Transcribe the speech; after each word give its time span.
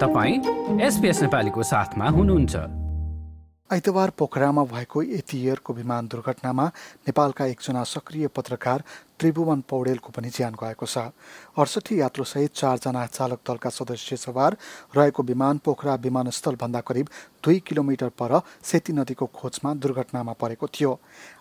तपाईँ 0.00 0.40
एसपिएस 0.80 1.22
नेपालीको 1.22 1.62
साथमा 1.62 2.08
हुनुहुन्छ। 2.08 2.56
आइतबार 3.72 4.10
पोखरामा 4.10 4.64
भएको 4.64 5.02
एथियरको 5.02 5.72
विमान 5.72 6.08
दुर्घटनामा 6.08 6.66
नेपालका 7.08 7.44
एकजना 7.46 7.84
सक्रिय 7.84 8.26
पत्रकार 8.26 8.82
त्रिभुवन 9.18 9.60
पौडेलको 9.68 10.10
पनि 10.12 10.28
ज्यान 10.28 10.54
गएको 10.54 10.86
छ। 10.86 10.98
अडसठी 11.56 12.00
यात्रुसहित 12.00 12.52
चारजना 12.52 13.06
चालक 13.08 13.40
दलका 13.48 13.70
सदस्य 13.70 14.16
सवार 14.16 14.56
रहेको 14.96 15.22
विमान 15.22 15.58
पोखरा 15.64 15.94
विमानस्थलभन्दा 15.96 16.80
करिब 16.82 17.08
दुई 17.44 17.58
किलोमिटर 17.66 18.08
पर 18.18 18.40
सेती 18.62 18.92
नदीको 18.92 19.26
खोजमा 19.32 19.74
दुर्घटनामा 19.74 20.32
परेको 20.34 20.66
थियो। 20.66 20.92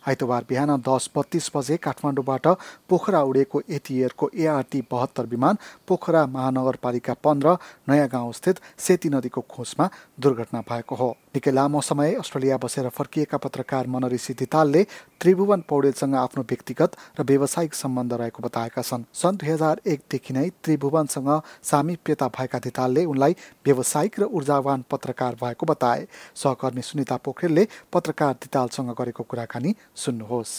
आइतबार 0.08 0.46
बिहान 0.50 0.72
दस 0.80 1.10
बत्तीस 1.16 1.52
बजे 1.56 1.78
काठमाडौँबाट 1.78 2.48
पोखरा 2.90 3.22
उडेको 3.24 3.62
एटिएयरको 3.68 4.30
एआरटी 4.36 4.82
बहत्तर 4.92 5.26
विमान 5.26 5.58
पोखरा 5.88 6.26
महानगरपालिका 6.28 7.14
पन्ध्र 7.24 7.58
नयाँ 7.90 8.08
गाउँस्थित 8.08 8.60
सेती 8.78 9.10
नदीको 9.10 9.42
खोजमा 9.50 9.90
दुर्घटना 10.20 10.62
भएको 10.62 10.96
हो। 10.96 11.10
निकै 11.36 11.52
लामो 11.52 11.82
समय 11.82 12.14
अस्ट्रेलिया 12.16 12.58
बसेर 12.58 12.90
फर्किएका 12.90 13.38
पत्रकार 13.38 13.88
मनऋषि 13.88 14.34
दितालले 14.40 14.84
त्रिभुवन 15.20 15.64
पौडेलसँग 15.68 16.16
आफ्नो 16.16 16.44
व्यक्तिगत 16.44 16.96
र 17.20 17.24
व्यवसायिक 17.66 17.74
सम्बन्ध 17.74 18.14
रहेको 18.14 18.44
बताएका 18.44 18.82
छन् 18.82 19.04
सन् 19.14 19.38
दुई 19.38 19.50
हजार 19.50 19.82
एकदेखि 19.88 20.34
नै 20.34 20.50
त्रिभुवनसँग 20.64 21.30
सामिप्यता 21.64 22.28
भएका 22.38 22.60
दितालले 22.62 23.06
उनलाई 23.06 23.34
व्यावसायिक 23.66 24.20
र 24.20 24.24
ऊर्जावान 24.38 24.86
पत्रकार 24.92 25.36
भएको 25.42 25.66
बताए 25.66 26.08
सहकर्मी 26.36 26.82
सुनिता 26.82 27.18
पोखरेलले 27.26 27.64
पत्रकार 27.94 28.34
दितालसँग 28.46 28.94
गरेको 29.00 29.24
कुराकानी 29.26 29.72
सुन्नुहोस् 29.96 30.54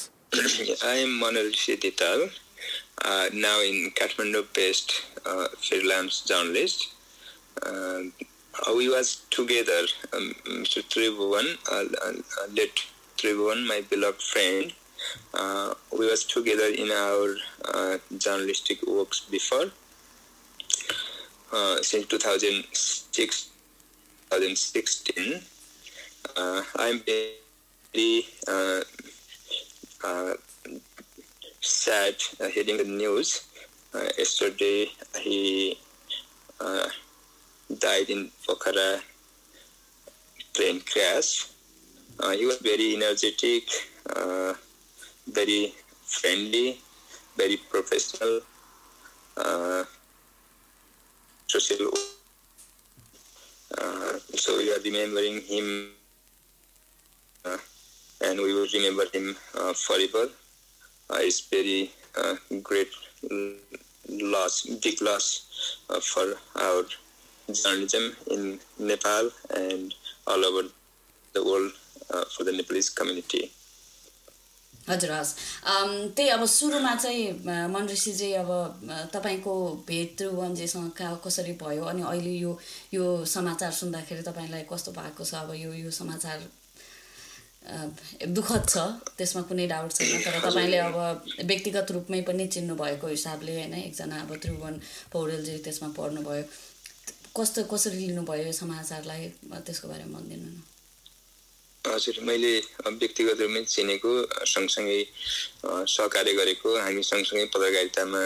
uh, 3.04 3.26
now 3.34 3.60
in 3.60 3.90
Kathmandu 3.94 4.40
based 4.54 4.92
uh, 5.26 5.46
freelance 5.60 6.14
journalist. 6.22 6.78
Uh, 7.62 8.00
we 8.74 8.88
was 8.88 9.08
together, 9.30 9.80
um, 10.14 10.32
Mr. 10.62 10.80
Tribhuvan, 10.92 11.46
uh, 11.70 11.84
uh, 12.06 12.46
late 12.56 12.80
Tribhuvan, 13.18 13.66
my 13.66 13.80
beloved 13.90 14.22
friend. 14.22 14.72
Uh, 15.34 15.74
we 15.96 16.06
was 16.06 16.24
together 16.24 16.66
in 16.66 16.90
our 16.90 17.34
uh, 17.64 17.98
journalistic 18.18 18.86
works 18.86 19.20
before. 19.30 19.70
Uh, 21.52 21.76
since 21.80 22.06
2006, 22.06 23.50
2016, 24.30 25.40
uh, 26.36 26.62
I'm 26.76 27.00
very 27.00 28.26
uh, 28.48 28.80
uh, 30.04 30.34
sad 31.60 32.16
hearing 32.50 32.78
the 32.78 32.84
news. 32.84 33.46
Yesterday, 34.18 34.90
he 35.20 35.78
died 37.78 38.10
in 38.10 38.30
Pokhara 38.46 39.00
plane 40.52 40.80
crash. 40.80 41.46
He 42.34 42.44
was 42.44 42.58
very 42.58 42.96
energetic, 42.96 43.68
very 45.26 45.74
friendly, 46.04 46.78
very 47.36 47.56
professional, 47.56 48.40
uh, 49.36 49.84
social. 51.46 51.90
Uh, 53.78 54.18
so 54.34 54.56
we 54.56 54.72
are 54.72 54.80
remembering 54.80 55.42
him, 55.42 55.90
uh, 57.44 57.58
and 58.24 58.40
we 58.40 58.54
will 58.54 58.68
remember 58.72 59.04
him 59.12 59.36
uh, 59.54 59.72
forever. 59.72 60.30
Uh, 61.10 61.18
it's 61.20 61.40
very 61.40 61.90
uh, 62.16 62.36
great 62.62 62.88
loss, 64.08 64.66
big 64.82 65.00
loss 65.02 65.78
for 66.02 66.36
our 66.56 66.84
journalism 67.52 68.16
in 68.30 68.58
Nepal 68.78 69.30
and 69.54 69.94
all 70.26 70.44
over 70.44 70.68
the 71.32 71.44
world 71.44 71.72
for 72.36 72.44
the 72.44 72.52
Nepalese 72.52 72.90
community. 72.90 73.50
हजुर 74.88 75.10
हस् 75.12 75.32
त्यही 76.16 76.28
अब 76.30 76.44
सुरुमा 76.46 76.94
चाहिँ 76.94 77.24
a, 77.28 77.66
मनऋषि 77.74 78.12
चाहिँ 78.18 78.34
अब 78.42 78.50
तपाईँको 79.14 79.54
भेट 79.88 80.16
त्रिभुवनजीसँग 80.18 80.90
कहाँ 80.98 81.20
कसरी 81.24 81.52
भयो 81.62 81.84
अनि 81.92 82.02
अहिले 82.02 82.34
यो 82.38 82.52
यो 82.94 83.04
समाचार 83.34 83.72
सुन्दाखेरि 83.80 84.22
तपाईँलाई 84.28 84.62
कस्तो 84.72 84.92
भएको 84.98 85.24
छ? 85.24 85.34
अब 85.34 85.54
यो 85.54 85.72
यो 85.74 85.90
समाचार 85.90 86.38
दुःखद 88.30 88.62
छ 88.70 88.78
त्यसमा 89.18 89.42
कुनै 89.50 89.66
डाउट 89.66 89.90
छैन 89.92 90.22
तर 90.24 90.38
तपाईँले 90.46 90.78
अब 90.86 90.96
व्यक्तिगत 91.50 91.90
रूपमै 91.98 92.20
पनि 92.28 92.46
चिन्नुभएको 92.54 93.06
हिसाबले 93.10 93.52
होइन 93.58 93.74
एकजना 93.74 94.20
अब 94.22 94.30
त्रिभुवन 94.42 94.74
पौडेलजी 95.12 95.58
त्यसमा 95.66 95.88
पढ्नुभयो। 95.98 96.44
कस्तो 97.36 97.62
कसरी 97.72 97.98
लिनुभयो 98.06 98.44
यो 98.46 98.52
समाचारलाई? 98.62 99.28
त्यसको 99.66 99.88
बारेमा 99.88 100.18
भनिदिनु 100.18 100.46
न। 100.46 100.75
हजुर 101.86 102.16
मैले 102.28 102.52
व्यक्तिगत 103.00 103.40
रूपमै 103.40 103.62
चिनेको 103.74 104.10
सँगसँगै 104.52 104.98
सहकार्य 105.94 106.32
गरेको 106.38 106.68
हामी 106.84 107.02
सँगसँगै 107.10 107.44
पत्रकारितामा 107.54 108.22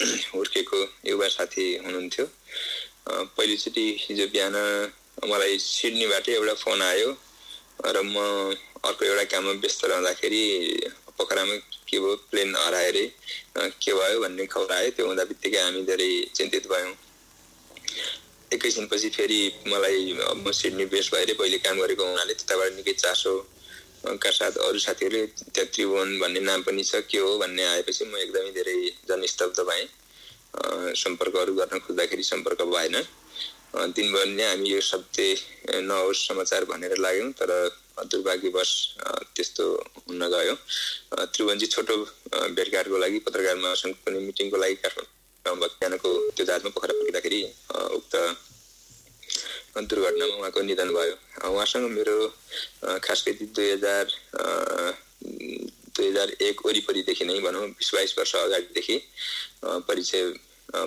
हुर्केको 0.34 0.78
युवा 1.08 1.28
साथी 1.36 1.64
हुनुहुन्थ्यो। 1.84 2.24
पहिलोचोटि 3.36 3.84
हिजो 4.04 4.26
बिहान 4.34 4.56
मलाई 5.30 5.58
सिडनीबाटै 5.64 6.32
एउटा 6.38 6.54
फोन 6.62 6.82
आयो 6.82 7.10
र 7.94 7.96
म 8.04 8.16
अर्को 8.88 9.02
एउटा 9.04 9.24
काममा 9.32 9.52
व्यस्त 9.64 9.84
रहँदाखेरि 9.84 10.44
पोखरामा 11.18 11.54
के 11.88 11.98
भयो 12.00 12.14
प्लेन 12.30 12.56
हरायो 12.56 12.88
अरे 12.90 13.04
के 13.82 13.92
भयो 13.92 14.20
भन्ने 14.24 14.46
खबर 14.52 14.72
आयो। 14.78 14.90
त्यो 14.96 15.06
हुँदा 15.06 15.24
बित्तिकै 15.30 15.60
हामी 15.64 15.82
धेरै 15.90 16.10
चिन्तित 16.36 16.64
भयौँ। 16.72 16.94
एकैछिनपछि 18.52 19.08
फेरि 19.14 19.40
मलाई 19.66 19.98
म 20.42 20.50
सिडनी 20.50 20.84
बेस 20.92 21.10
भएरै 21.14 21.34
पहिले 21.40 21.58
काम 21.64 21.76
गरेको 21.80 22.04
हुनाले 22.06 22.34
त्यताबाट 22.34 22.72
निकै 22.76 22.92
चासो 23.02 23.34
का 24.22 24.30
साथ 24.30 24.54
अरू 24.66 24.78
साथीहरूले 24.86 25.26
त्यहाँ 25.54 25.68
त्रिभुवन 25.70 26.18
भन्ने 26.20 26.40
नाम 26.40 26.62
पनि 26.66 26.82
छ 26.82 27.02
के 27.06 27.18
हो 27.18 27.30
भन्ने 27.38 27.64
आएपछि 27.64 28.04
म 28.04 28.16
एकदमै 28.18 28.50
धेरै 28.58 28.74
जनस्तब्ध 29.08 29.60
भएँ। 29.70 29.86
सम्पर्कहरू 30.98 31.54
गर्न 31.54 31.78
खोज्दाखेरि 31.86 32.22
सम्पर्क 32.24 32.62
भएन। 32.74 32.96
दिनभर 33.94 34.26
नै 34.26 34.44
हामी 34.50 34.68
यो 34.70 34.80
सत्य 34.82 35.82
नहोस् 35.86 36.26
समाचार 36.28 36.64
भनेर 36.72 36.96
लाग्यौँ 36.98 37.30
तर 37.38 37.50
दुर्भाग्यवश 38.10 38.70
त्यस्तो 39.36 39.64
हुन 40.08 40.26
गयो। 40.34 40.54
त्रिभुवनजी 41.14 41.66
छोटो 41.76 41.96
भेटघाटको 42.58 42.98
लागि 42.98 43.18
पत्रकार 43.30 43.56
महासङ्घ 43.62 43.94
पनि 44.04 44.18
मिटिङको 44.26 44.56
लागि 44.56 44.74
काठमाडौँ 44.82 45.19
बिहानको 45.54 46.08
त्यो 46.36 46.44
जातमा 46.46 46.70
पोखरा 46.70 46.94
अ, 47.70 47.78
उक्त 47.98 48.14
दुर्घटनामा 49.80 50.34
उहाँको 50.36 50.60
निधन 50.62 50.88
भयो। 50.94 51.14
उहाँसँग 51.50 51.86
मेरो 51.90 52.16
खास 53.02 53.24
गरी 53.26 53.46
दुई 53.54 53.70
हजार 53.72 54.04
दुई 55.94 56.06
हजार 56.08 56.28
एक 56.42 56.66
वरिपरिदेखि 56.66 57.24
नै 57.24 57.38
भनौँ 57.40 57.66
बिस 57.78 57.90
बाइस 57.94 58.14
वर्ष 58.18 58.34
अगाडिदेखि 58.36 58.96
परिचय 59.88 60.22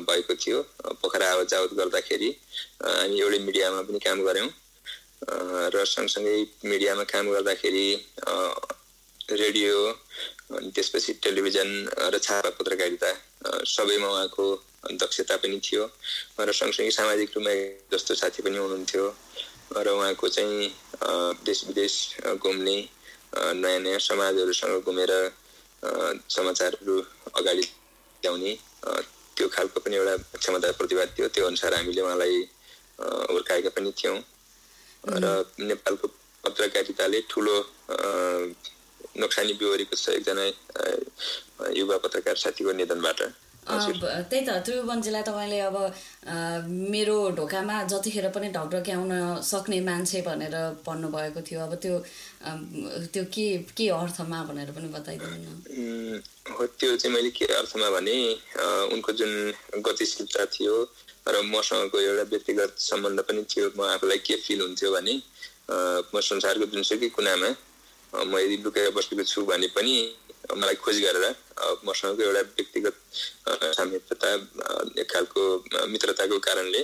भएको 0.08 0.34
थियो। 0.36 0.60
पोखरा 1.02 1.32
आवत 1.32 1.48
जावत 1.50 1.74
गर्दाखेरि 1.80 2.30
हामी 2.84 3.20
एउटै 3.20 3.40
मिडियामा 3.40 3.82
पनि 3.88 4.00
काम 4.00 4.20
गऱ्यौँ। 4.28 4.50
र 5.74 5.86
सँगसँगै 5.86 6.36
मिडियामा 6.68 7.04
काम 7.08 7.32
गर्दाखेरि 7.32 7.88
रेडियो 9.32 9.76
अनि 10.54 10.70
त्यसपछि 10.76 11.14
टेलिभिजन 11.24 11.70
र 12.14 12.18
छापा 12.20 12.50
पत्रकारिता 12.60 13.10
सबैमा 13.44 14.08
उहाँको 14.08 14.46
दक्षता 14.96 15.36
पनि 15.44 15.60
थियो। 15.60 15.84
र 16.40 16.52
सँगसँगै 16.52 16.92
सामाजिक 16.92 17.30
रूपमा 17.36 17.54
जस्तो 17.92 18.16
साथी 18.16 18.42
पनि 18.44 18.58
हुनुहुन्थ्यो। 18.58 19.06
र 19.76 19.88
उहाँको 19.90 20.28
चाहिँ 20.28 20.72
देश 21.44 21.60
विदेश 21.68 21.94
घुम्ने 22.38 22.78
नयाँ 23.60 23.80
नयाँ 23.80 24.00
समाजहरूसँग 24.00 24.84
घुमेर 24.86 25.12
समाचारहरू 26.30 26.96
अगाडि 27.36 27.66
ल्याउने 28.24 28.52
त्यो 29.36 29.48
खालको 29.50 29.80
पनि 29.84 29.96
एउटा 29.96 30.16
क्षमता 30.40 30.72
प्रतिभा 30.80 31.06
थियो। 31.16 31.28
त्यो 31.28 31.48
अनुसार 31.48 31.74
हामीले 31.74 32.02
उहाँलाई 32.02 32.38
हुर्काएका 33.34 33.70
पनि 33.76 33.92
थियौँ। 33.98 34.20
र 35.04 35.26
नेपालको 35.60 36.08
पत्रकारिताले 36.44 37.20
ठुलो 37.30 37.56
नोक्सानी 39.16 39.54
बिहोरेको 39.56 39.96
छ 39.96 40.10
एकजना 40.18 40.44
युवा 41.78 41.98
पत्रकार 42.04 42.36
साथीको 42.38 42.72
निधनबाट 42.74 43.22
त्यही 43.64 44.46
त 44.46 44.50
त्रिभुवनजीलाई 44.66 45.24
तपाईँले 45.24 45.60
अब 45.62 45.78
मेरो 46.92 47.16
ढोकामा 47.32 47.76
जतिखेर 47.86 48.28
पनि 48.36 48.48
ढकढकी 48.52 48.92
आउन 48.92 49.14
सक्ने 49.42 49.80
मान्छे 49.82 50.22
भनेर 50.22 50.56
भन्नुभएको 50.84 51.42
थियो 51.42 51.60
अब 51.62 51.74
त्यो 51.80 51.96
त्यो 53.08 53.24
के 53.32 53.48
के 53.72 53.88
अर्थमा 53.96 54.44
भनेर 54.44 54.72
पनि 54.76 54.88
बताइदिनु 54.92 55.52
हो 56.52 56.66
त्यो 56.76 56.96
चाहिँ 56.98 57.16
मैले 57.16 57.32
के 57.32 57.46
अर्थमा 57.56 57.90
भने 57.96 58.16
उनको 58.94 59.12
जुन 59.16 59.32
गतिशीलता 59.80 60.46
थियो 60.52 60.76
र 61.28 61.42
मसँगको 61.48 62.00
एउटा 62.02 62.24
व्यक्तिगत 62.32 62.72
सम्बन्ध 62.82 63.20
पनि 63.24 63.44
थियो 63.48 63.72
म 63.80 63.88
आफूलाई 63.90 64.18
के 64.28 64.36
फिल 64.44 64.62
हुन्थ्यो 64.62 64.92
भने 64.92 65.16
म 66.12 66.20
संसारको 66.22 66.66
जुनसुकै 66.68 67.10
कुनामा 67.16 67.56
म 68.14 68.38
यदि 68.38 68.58
लुकेर 68.64 68.92
बसेको 68.94 69.24
छु 69.26 69.42
भने 69.50 69.68
पनि 69.76 69.94
मलाई 70.54 70.76
खोज 70.84 70.98
गरेर 71.06 71.26
मसँगको 71.88 72.22
एउटा 72.24 72.42
व्यक्तिगत 72.58 72.96
सामिप्यता 73.78 74.30
एक 75.02 75.08
खालको 75.12 75.42
मित्रताको 75.94 76.38
कारणले 76.48 76.82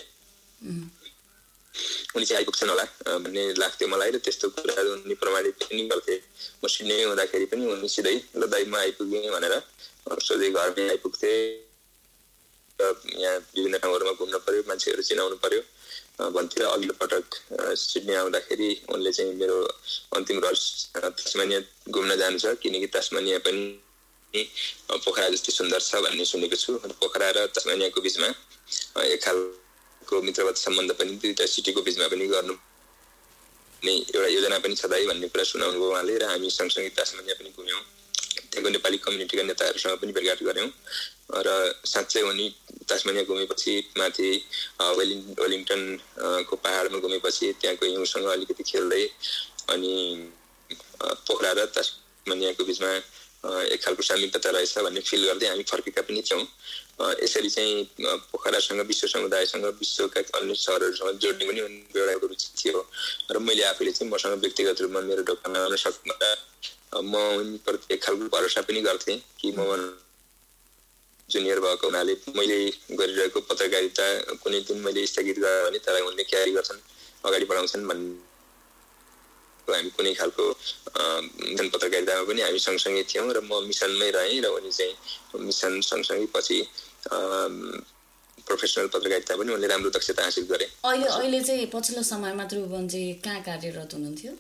उनी 2.16 2.26
चाहिँ 2.26 2.40
आइपुग्छन् 2.42 2.70
होला 2.70 2.86
भन्ने 3.24 3.44
लाग्थ्यो 3.62 3.88
मलाई 3.88 4.10
र 4.12 4.18
त्यस्तो 4.26 4.50
कुराहरू 4.58 4.90
उनी 5.06 5.16
प्रमाणित 5.22 5.56
पनि 5.64 5.84
गर्थे। 5.92 6.16
म 6.60 6.68
सिड्ने 6.68 6.96
हुँदाखेरि 7.04 7.46
पनि 7.52 7.64
उनी 7.74 7.88
सिधै 7.88 8.16
ल 8.36 8.50
दाइ 8.50 8.64
म 8.66 8.76
आइपुगेँ 8.76 9.30
भनेर 9.30 9.56
सोझै 10.28 10.50
घरमै 10.50 10.90
आइपुग्थे। 10.98 11.32
र 12.80 12.84
यहाँ 13.22 13.38
विभिन्न 13.56 13.78
ठाउँहरूमा 13.78 14.14
घुम्न 14.20 14.36
पर्यो 14.44 14.62
मान्छेहरू 14.68 15.02
चिनाउनु 15.04 15.38
पर्यो। 15.44 15.62
भन्थ्यो 16.20 16.68
अघिल्लो 16.70 16.94
पटक 17.00 17.26
सिडनी 17.80 18.14
आउँदाखेरि 18.22 18.70
उनले 18.94 19.12
चाहिँ 19.12 19.34
मेरो 19.40 19.58
अन्तिम 20.18 20.40
रस 20.44 20.62
तस्मानिया 20.96 21.60
घुम्न 21.90 22.16
जानु 22.22 22.38
छ 22.40 22.56
किनकि 22.60 22.88
तस्मानिया 22.96 23.38
पनि 23.46 24.44
पोखरा 25.06 25.28
जस्तै 25.34 25.52
सुन्दर 25.52 25.80
छ 25.80 26.02
भन्ने 26.06 26.26
सुनेको 26.32 26.58
छु। 26.64 26.72
पोखरा 27.02 27.30
र 27.38 27.46
तस्मानियाको 27.56 28.02
बिचमा 28.02 28.28
एक 29.04 29.24
खालको 29.24 30.22
मित्रवत 30.28 30.58
सम्बन्ध 30.66 30.92
पनि 31.00 31.12
दुईवटा 31.24 31.46
सिटीको 31.54 31.82
बिचमा 31.88 32.08
पनि 32.12 32.28
गर्नु 32.34 32.56
नै 33.88 33.96
एउटा 34.12 34.28
योजना 34.28 34.58
पनि 34.60 34.76
छ 34.76 34.92
दाइ 34.92 35.08
भन्ने 35.08 35.28
कुरा 35.32 35.44
सुनाउनु 35.52 35.80
भयो 35.80 35.90
उहाँले 35.92 36.18
र 36.20 36.24
हामी 36.30 36.50
सँगसँगै 36.52 36.92
तस्मानिया 37.00 37.36
पनि 37.40 37.50
घुम्यौँ। 37.56 37.82
त्यहाँको 38.52 38.70
नेपाली 38.76 38.98
कम्युनिटीका 39.08 39.44
नेताहरूसँग 39.50 39.98
पनि 40.04 40.12
भेटघाट 40.14 40.44
गऱ्यौँ। 40.44 40.70
र 41.30 41.50
साँच्चै 41.86 42.22
उनी 42.22 42.50
तासमानिया 42.90 43.24
घुमेपछि 43.24 43.74
माथि 43.98 44.30
वेलिङ 44.98 45.20
वेलिङटनको 45.40 46.56
पाहाडमा 46.56 47.00
घुमेपछि 47.00 47.54
त्यहाँको 47.62 47.86
हिउँसँग 47.86 48.26
अलिकति 48.28 48.64
खेल्दै 48.64 49.04
अनि 49.70 49.94
पोखरा 51.28 51.52
र 51.52 51.66
तासमानियाको 51.76 52.64
बिचमा 52.66 52.92
एक 53.70 53.80
खालको 53.84 54.04
सामिप्यता 54.04 54.50
रहेछ 54.50 54.78
भन्ने 54.80 55.00
फिल 55.00 55.26
गर्दै 55.26 55.48
हामी 55.48 55.64
फर्केका 55.64 56.02
पनि 56.02 56.22
थियौँ 56.28 56.44
यसरी 57.24 57.50
चाहिँ 57.50 57.88
पोखरासँग 58.32 58.82
विश्व 58.88 59.08
समुदायसँग 59.08 59.66
विश्वका 59.80 60.22
अन्य 60.40 60.56
सहरहरूसँग 60.56 61.20
जोड्ने 61.24 61.46
पनि 61.48 61.60
एउटा 61.62 62.28
रुचि 62.28 62.50
थियो। 62.58 62.82
र 63.32 63.40
मैले 63.40 63.64
आफूले 63.64 63.92
चाहिँ 63.92 64.12
मसँग 64.12 64.42
व्यक्तिगत 64.42 64.82
रूपमा 64.82 65.02
मेरो 65.08 65.24
ढोकामा 65.24 65.60
आउन 65.60 65.76
सक्दा 65.86 66.30
म 67.00 67.16
उनीप्रति 67.40 67.94
एक 67.94 68.04
खालको 68.04 68.28
भरोसा 68.28 68.62
पनि 68.68 68.82
गर्थेँ 68.82 69.18
कि 69.40 69.56
म 69.58 69.62
जुनियर 71.32 71.60
भएको 71.66 71.86
हुनाले 71.88 72.14
मैले 72.38 72.58
गरिरहेको 73.00 73.40
पत्रकारिता 73.50 74.06
कुनै 74.44 74.60
दिन 74.68 74.78
मैले 74.86 75.06
स्थगित 75.12 75.38
गरेँ 75.40 75.64
भने 75.66 75.80
त्यसलाई 75.80 76.04
उनले 76.10 76.24
क्यारी 76.32 76.52
गर्छन् 76.58 76.82
अगाडि 77.26 77.46
बढाउँछन् 77.52 77.88
भन्ने 77.90 78.28
हामी 79.68 79.90
कुनै 79.98 80.14
खालको 80.20 80.44
पत्रकारितामा 81.74 82.24
पनि 82.30 82.42
हामी 82.42 82.60
सँगसँगै 82.60 83.04
थियौँ 83.12 83.30
र 83.38 83.40
म 83.46 83.62
मिसनमै 83.70 84.10
रहेँ 84.18 84.42
र 84.42 84.48
उनी 84.58 84.72
चाहिँ 84.74 84.94
मिसन 85.46 85.74
सँगसँगै 85.86 86.28
पछि 86.36 86.58
प्रोफेसनल 88.48 88.88
पत्रकारिता 88.94 89.36
पनि 89.38 89.50
उनले 89.54 89.68
राम्रो 89.70 89.90
दक्षता 89.94 90.24
हासिल 90.26 90.46
गरे। 90.50 90.66
अहिले 90.90 91.08
अहिले 91.08 91.40
चाहिँ 91.46 91.66
पछिल्लो 91.74 92.04
समयमा 92.04 92.44
ध्रुवनजी 92.50 93.04
कहाँ 93.26 93.42
कार्यरत 93.46 93.94
हुनुहुन्थ्यो? 93.94 94.32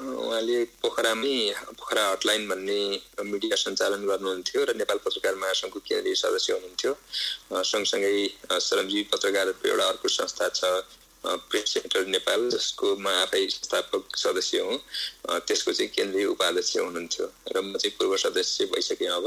उहाँले 0.00 0.64
पोखरामै 0.80 1.36
पोखरा 1.76 2.04
हटलाइन 2.08 2.48
भन्ने 2.48 2.80
मिडिया 3.22 3.56
सञ्चालन 3.56 4.02
गर्नुहुन्थ्यो 4.08 4.64
र 4.64 4.74
नेपाल 4.74 4.98
पत्रकार 5.04 5.34
महासङ्घको 5.36 5.78
केन्द्रीय 5.84 6.14
सदस्य 6.16 6.52
हुनुहुन्थ्यो। 6.52 6.92
सँगसँगै 7.52 8.12
श्रमजीवी 8.66 9.02
पत्रकारहरूको 9.12 9.68
एउटा 9.68 9.86
अर्को 9.92 10.08
संस्था 10.08 10.48
छ 10.48 10.64
प्रेस 11.22 11.66
सेन्टर 11.72 12.06
नेपाल 12.08 12.48
जसको 12.50 12.96
म 12.96 13.06
आफै 13.20 13.46
संस्थापक 13.46 14.16
सदस्य 14.16 14.58
हुँ। 14.64 14.78
त्यसको 15.46 15.72
चाहिँ 15.72 15.90
केन्द्रीय 15.92 16.26
उपाध्यक्ष 16.34 16.76
हुनुहुन्थ्यो 16.76 17.26
र 17.52 17.56
म 17.60 17.76
चाहिँ 17.76 17.94
पूर्व 17.94 18.16
सदस्य 18.24 18.72
भइसकेँ 18.72 19.12
अब। 19.12 19.26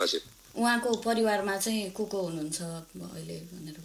हजुर। 0.00 0.22
उहाँको 0.54 0.90
परिवारमा 1.02 1.56
चाहिँ 1.56 1.90
को 1.96 2.04
को 2.04 2.20
हुनुहुन्छ 2.20 2.60
अहिले 2.62 3.36
भनेर 3.50 3.76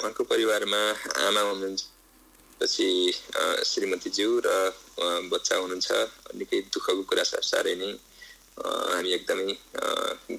उहाँको 0.00 0.24
परिवारमा 0.24 0.82
आमा 1.28 1.40
हुनुहुन्छ। 1.40 1.91
पछि 2.62 2.88
श्रीमतीज्यू 3.66 4.30
र 4.46 4.48
बच्चा 5.34 5.54
हुनुहुन्छ। 5.58 5.90
निकै 6.38 6.58
दुःखको 6.70 7.02
कुरा 7.10 7.24
छ 7.26 7.42
साह्रै 7.50 7.74
नै। 7.82 7.90
हामी 8.94 9.10
एकदमै 9.18 9.54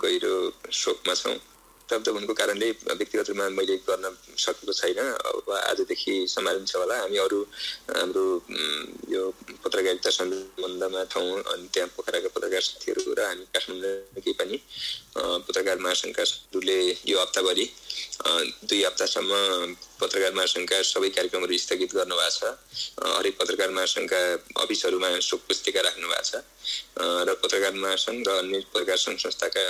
गहिरो 0.02 0.36
शोकमा 0.72 1.14
छौँ। 1.22 1.38
शब्द 1.92 2.08
हुनुको 2.16 2.34
कारणले 2.34 2.70
व्यक्तिगत 2.90 3.28
रूपमा 3.30 3.46
मैले 3.60 3.76
गर्न 3.86 4.06
सकेको 4.40 4.74
छैन। 4.74 5.00
अब 5.30 5.52
आजदेखि 5.52 6.14
सम्हालिन्छ 6.36 6.72
होला। 6.80 6.96
हामी 7.04 7.18
अरू 7.26 7.40
हाम्रो 7.98 8.26
यो 9.14 9.24
पत्रकारिता 10.04 10.10
सम्बन्धमा 10.12 11.04
ठाउँ 11.06 11.32
अनि 11.44 11.68
त्यहाँ 11.72 11.90
पोखराका 11.90 12.30
पत्रकार 12.30 12.62
साथीहरू 12.62 13.14
र 13.14 13.22
हामी 13.22 13.46
काठमाडौँ 13.48 14.34
पनि 14.36 14.58
पत्रकार 15.16 15.78
महासङ्घकाहरूले 15.80 16.80
यो 17.06 17.18
हप्ताभरि 17.18 17.66
दुई 18.64 18.84
हप्तासम्म 18.84 19.32
पत्रकार 19.96 20.34
महासङ्घका 20.34 20.82
सबै 20.84 21.10
कार्यक्रमहरू 21.10 21.58
स्थगित 21.58 21.92
गर्नुभएको 21.94 22.36
छ 22.36 23.08
हरेक 23.16 23.36
पत्रकार 23.40 23.70
महासङ्घका 23.72 24.20
अफिसहरूमा 24.60 25.10
शोक 25.22 25.42
पुस्तिका 25.48 25.82
राख्नु 25.82 26.08
भएको 26.10 26.24
छ 26.26 26.44
र 27.24 27.36
पत्रकार 27.40 27.74
महासङ्घ 27.80 28.20
र 28.24 28.32
अन्य 28.38 28.60
पत्रकार 28.68 28.98
सङ्घ 29.00 29.18
संस्थाका 29.20 29.64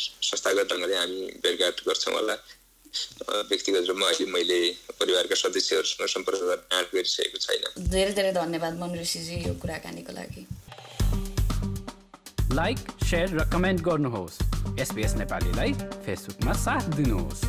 संस्थागत 0.00 0.72
ढङ्गले 0.72 0.96
हामी 0.96 1.20
भेटघाट 1.38 1.84
गर्छौँ 1.84 2.14
होला 2.14 2.36
व्यक्तिगत 3.50 3.88
रूपमा 3.88 4.06
अहिले 4.06 4.26
मैले 4.32 4.60
परिवारका 5.00 5.34
सदस्यहरूसँग 5.34 6.06
सम्पर्क 6.08 6.40
गर्न 6.42 6.76
आँट 6.76 6.94
गरिसकेको 6.94 7.38
छैन। 7.38 7.90
धेरै 7.90 8.12
धेरै 8.12 8.32
धन्यवाद 8.32 8.78
मनऋषिजी 8.80 9.36
यो 9.46 9.54
कुराकानीको 9.62 10.12
लागि। 10.12 10.46
लाइक 12.54 12.78
सेयर 13.10 13.28
र 13.38 13.50
कमेन्ट 13.52 13.80
गर्नुहोस्। 13.80 14.38
एसपिएस 14.80 15.14
नेपालीलाई 15.14 15.72
फेसबुकमा 16.06 16.52
साथ 16.66 16.84
दिनुहोस्। 16.96 17.40